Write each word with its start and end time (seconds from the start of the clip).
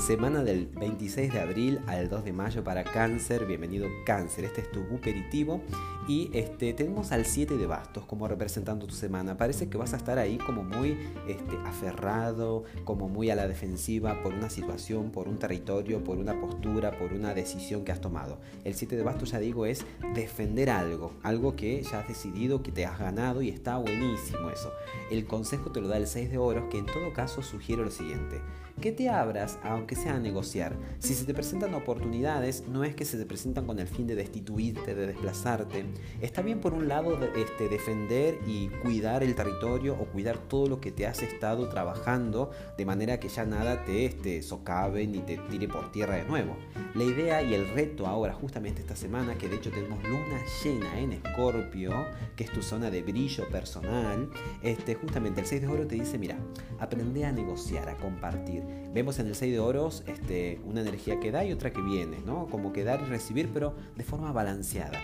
Semana 0.00 0.42
del 0.42 0.66
26 0.66 1.30
de 1.30 1.40
abril 1.40 1.80
al 1.86 2.08
2 2.08 2.24
de 2.24 2.32
mayo 2.32 2.64
para 2.64 2.84
cáncer. 2.84 3.44
Bienvenido 3.44 3.86
cáncer. 4.06 4.46
Este 4.46 4.62
es 4.62 4.72
tu 4.72 4.80
buperitivo. 4.80 5.60
Y 6.08 6.30
este, 6.32 6.72
tenemos 6.72 7.12
al 7.12 7.26
7 7.26 7.58
de 7.58 7.66
bastos 7.66 8.06
como 8.06 8.26
representando 8.26 8.86
tu 8.86 8.94
semana. 8.94 9.36
Parece 9.36 9.68
que 9.68 9.76
vas 9.76 9.92
a 9.92 9.98
estar 9.98 10.18
ahí 10.18 10.38
como 10.38 10.64
muy 10.64 10.96
este, 11.28 11.54
aferrado, 11.66 12.64
como 12.84 13.10
muy 13.10 13.30
a 13.30 13.36
la 13.36 13.46
defensiva 13.46 14.22
por 14.22 14.32
una 14.32 14.48
situación, 14.48 15.10
por 15.12 15.28
un 15.28 15.38
territorio, 15.38 16.02
por 16.02 16.16
una 16.16 16.40
postura, 16.40 16.98
por 16.98 17.12
una 17.12 17.34
decisión 17.34 17.84
que 17.84 17.92
has 17.92 18.00
tomado. 18.00 18.38
El 18.64 18.74
7 18.74 18.96
de 18.96 19.02
bastos, 19.02 19.32
ya 19.32 19.38
digo, 19.38 19.66
es 19.66 19.84
defender 20.14 20.70
algo. 20.70 21.12
Algo 21.22 21.54
que 21.54 21.82
ya 21.82 22.00
has 22.00 22.08
decidido, 22.08 22.62
que 22.62 22.72
te 22.72 22.86
has 22.86 22.98
ganado 22.98 23.42
y 23.42 23.50
está 23.50 23.76
buenísimo 23.76 24.48
eso. 24.50 24.72
El 25.10 25.26
consejo 25.26 25.70
te 25.70 25.82
lo 25.82 25.88
da 25.88 25.98
el 25.98 26.06
6 26.06 26.30
de 26.30 26.38
oros, 26.38 26.64
que 26.70 26.78
en 26.78 26.86
todo 26.86 27.12
caso 27.12 27.42
sugiere 27.42 27.84
lo 27.84 27.90
siguiente. 27.90 28.40
Que 28.80 28.92
te 28.92 29.10
abras, 29.10 29.58
aunque 29.62 29.89
sea 29.96 30.16
a 30.16 30.18
negociar. 30.18 30.76
Si 30.98 31.14
se 31.14 31.24
te 31.24 31.34
presentan 31.34 31.74
oportunidades, 31.74 32.64
no 32.68 32.84
es 32.84 32.94
que 32.94 33.04
se 33.04 33.18
te 33.18 33.26
presentan 33.26 33.66
con 33.66 33.78
el 33.78 33.86
fin 33.86 34.06
de 34.06 34.14
destituirte, 34.14 34.94
de 34.94 35.06
desplazarte. 35.06 35.84
Está 36.20 36.42
bien 36.42 36.60
por 36.60 36.74
un 36.74 36.88
lado 36.88 37.18
este, 37.36 37.68
defender 37.68 38.38
y 38.46 38.68
cuidar 38.82 39.22
el 39.22 39.34
territorio 39.34 39.94
o 39.94 40.06
cuidar 40.06 40.38
todo 40.38 40.66
lo 40.66 40.80
que 40.80 40.92
te 40.92 41.06
has 41.06 41.22
estado 41.22 41.68
trabajando 41.68 42.50
de 42.76 42.84
manera 42.84 43.20
que 43.20 43.28
ya 43.28 43.44
nada 43.44 43.84
te 43.84 44.04
este, 44.06 44.42
socave 44.42 45.06
ni 45.06 45.18
te 45.18 45.38
tire 45.50 45.68
por 45.68 45.90
tierra 45.92 46.16
de 46.16 46.24
nuevo. 46.24 46.56
La 46.94 47.04
idea 47.04 47.42
y 47.42 47.54
el 47.54 47.68
reto 47.68 48.06
ahora, 48.06 48.32
justamente 48.34 48.80
esta 48.80 48.96
semana, 48.96 49.36
que 49.36 49.48
de 49.48 49.56
hecho 49.56 49.70
tenemos 49.70 50.02
luna 50.04 50.40
llena 50.62 50.98
en 50.98 51.12
Escorpio, 51.12 51.92
que 52.36 52.44
es 52.44 52.50
tu 52.50 52.62
zona 52.62 52.90
de 52.90 53.02
brillo 53.02 53.48
personal, 53.48 54.30
este, 54.62 54.94
justamente 54.94 55.40
el 55.40 55.46
6 55.46 55.62
de 55.62 55.68
oro 55.68 55.86
te 55.86 55.94
dice, 55.94 56.18
mira, 56.18 56.36
aprende 56.78 57.24
a 57.24 57.32
negociar, 57.32 57.88
a 57.88 57.96
compartir. 57.96 58.62
Vemos 58.92 59.18
en 59.18 59.28
el 59.28 59.34
6 59.34 59.52
de 59.52 59.60
este, 59.88 60.60
una 60.64 60.80
energía 60.80 61.18
que 61.20 61.30
da 61.30 61.44
y 61.44 61.52
otra 61.52 61.72
que 61.72 61.80
viene, 61.80 62.18
¿no? 62.26 62.46
Como 62.48 62.72
que 62.72 62.84
dar 62.84 63.00
y 63.00 63.04
recibir, 63.04 63.50
pero 63.52 63.74
de 63.96 64.04
forma 64.04 64.32
balanceada. 64.32 64.98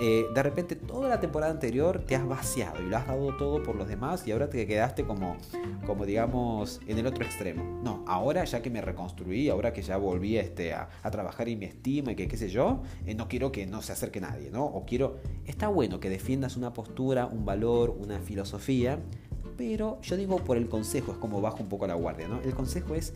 Eh, 0.00 0.26
de 0.32 0.42
repente 0.42 0.76
toda 0.76 1.08
la 1.08 1.20
temporada 1.20 1.50
anterior 1.50 2.04
te 2.06 2.14
has 2.14 2.26
vaciado 2.26 2.80
y 2.80 2.88
lo 2.88 2.96
has 2.96 3.06
dado 3.06 3.36
todo 3.36 3.62
por 3.62 3.74
los 3.74 3.88
demás 3.88 4.26
y 4.26 4.32
ahora 4.32 4.48
te 4.48 4.66
quedaste 4.66 5.04
como, 5.04 5.36
como 5.86 6.06
digamos, 6.06 6.80
en 6.86 6.98
el 6.98 7.06
otro 7.06 7.24
extremo. 7.24 7.80
No, 7.82 8.04
ahora 8.06 8.44
ya 8.44 8.62
que 8.62 8.70
me 8.70 8.80
reconstruí, 8.80 9.48
ahora 9.48 9.72
que 9.72 9.82
ya 9.82 9.96
volví 9.96 10.36
este, 10.36 10.72
a, 10.72 10.88
trabajar 11.10 11.48
y 11.48 11.56
mi 11.56 11.66
estima 11.66 12.12
y 12.12 12.14
que 12.14 12.28
qué 12.28 12.36
sé 12.36 12.48
yo, 12.48 12.82
eh, 13.04 13.14
no 13.14 13.28
quiero 13.28 13.50
que 13.50 13.66
no 13.66 13.82
se 13.82 13.92
acerque 13.92 14.20
nadie, 14.20 14.50
¿no? 14.50 14.64
O 14.64 14.86
quiero, 14.86 15.16
está 15.44 15.68
bueno 15.68 15.98
que 15.98 16.08
defiendas 16.08 16.56
una 16.56 16.72
postura, 16.72 17.26
un 17.26 17.44
valor, 17.44 17.90
una 17.90 18.20
filosofía, 18.20 19.00
pero 19.56 20.00
yo 20.00 20.16
digo 20.16 20.36
por 20.38 20.56
el 20.56 20.68
consejo, 20.68 21.12
es 21.12 21.18
como 21.18 21.42
bajo 21.42 21.62
un 21.62 21.68
poco 21.68 21.86
la 21.86 21.94
guardia, 21.94 22.28
¿no? 22.28 22.40
El 22.40 22.54
consejo 22.54 22.94
es 22.94 23.12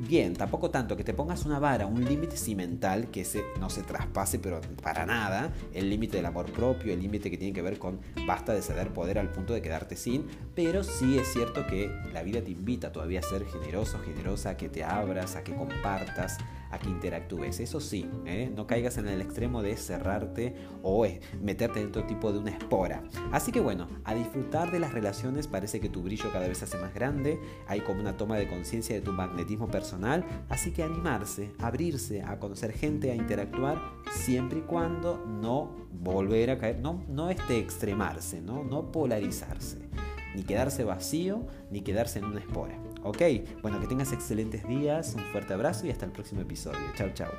bien, 0.00 0.34
tampoco 0.34 0.70
tanto 0.70 0.96
que 0.96 1.04
te 1.04 1.14
pongas 1.14 1.44
una 1.44 1.58
vara, 1.58 1.86
un 1.86 2.04
límite 2.04 2.36
cimental 2.36 3.10
que 3.10 3.24
se, 3.24 3.44
no 3.60 3.70
se 3.70 3.82
traspase, 3.82 4.38
pero 4.38 4.60
para 4.82 5.06
nada, 5.06 5.52
el 5.74 5.90
límite 5.90 6.16
del 6.16 6.26
amor 6.26 6.50
propio, 6.50 6.92
el 6.92 7.00
límite 7.00 7.30
que 7.30 7.36
tiene 7.36 7.52
que 7.52 7.62
ver 7.62 7.78
con 7.78 8.00
basta 8.26 8.52
de 8.52 8.62
ceder 8.62 8.92
poder 8.92 9.18
al 9.18 9.30
punto 9.30 9.52
de 9.52 9.62
quedarte 9.62 9.96
sin, 9.96 10.26
pero 10.54 10.82
sí 10.82 11.18
es 11.18 11.32
cierto 11.32 11.66
que 11.66 11.90
la 12.12 12.22
vida 12.22 12.42
te 12.42 12.50
invita 12.50 12.92
todavía 12.92 13.20
a 13.20 13.22
ser 13.22 13.44
generoso, 13.46 13.98
generosa, 14.00 14.50
a 14.50 14.56
que 14.56 14.68
te 14.68 14.84
abras, 14.84 15.36
a 15.36 15.44
que 15.44 15.54
compartas, 15.54 16.38
a 16.70 16.78
que 16.78 16.88
interactúes. 16.88 17.60
Eso 17.60 17.80
sí, 17.80 18.08
¿eh? 18.26 18.50
no 18.54 18.66
caigas 18.66 18.98
en 18.98 19.08
el 19.08 19.20
extremo 19.20 19.62
de 19.62 19.76
cerrarte 19.76 20.54
o 20.82 21.04
eh, 21.04 21.20
meterte 21.40 21.80
dentro 21.80 22.04
tipo 22.04 22.32
de 22.32 22.38
una 22.38 22.50
espora. 22.50 23.02
Así 23.32 23.52
que 23.52 23.60
bueno, 23.60 23.88
a 24.04 24.14
disfrutar 24.14 24.70
de 24.70 24.78
las 24.78 24.92
relaciones 24.92 25.46
parece 25.46 25.80
que 25.80 25.88
tu 25.88 26.02
brillo 26.02 26.32
cada 26.32 26.48
vez 26.48 26.58
se 26.58 26.64
hace 26.64 26.78
más 26.78 26.94
grande, 26.94 27.38
hay 27.66 27.80
como 27.80 28.00
una 28.00 28.16
toma 28.16 28.36
de 28.36 28.48
conciencia 28.48 28.94
de 28.94 29.00
tu 29.00 29.12
magnetismo 29.12 29.68
personal, 29.68 30.24
así 30.48 30.72
que 30.72 30.82
animarse, 30.82 31.52
abrirse 31.58 32.22
a 32.22 32.38
conocer 32.38 32.72
gente, 32.72 33.10
a 33.10 33.14
interactuar, 33.14 33.80
siempre 34.10 34.60
y 34.60 34.62
cuando 34.62 35.24
no 35.26 35.88
volver 35.92 36.50
a 36.50 36.58
caer, 36.58 36.78
no, 36.80 37.04
no 37.08 37.30
este 37.30 37.58
extremarse, 37.58 38.40
¿no? 38.40 38.64
no 38.64 38.90
polarizarse, 38.90 39.78
ni 40.34 40.42
quedarse 40.42 40.84
vacío, 40.84 41.46
ni 41.70 41.80
quedarse 41.82 42.18
en 42.18 42.26
una 42.26 42.40
espora. 42.40 42.76
Ok, 43.02 43.22
bueno, 43.62 43.80
que 43.80 43.86
tengas 43.86 44.12
excelentes 44.12 44.66
días, 44.68 45.14
un 45.16 45.24
fuerte 45.32 45.54
abrazo 45.54 45.86
y 45.86 45.90
hasta 45.90 46.06
el 46.06 46.12
próximo 46.12 46.42
episodio. 46.42 46.80
Chao, 46.96 47.10
chao. 47.14 47.30